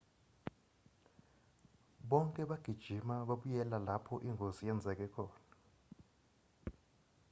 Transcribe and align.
bonke 2.09 2.43
bagijima 2.49 3.15
babuyela 3.27 3.77
lapho 3.87 4.15
ingozi 4.29 4.61
yenzeke 4.67 5.05
khona 5.13 5.37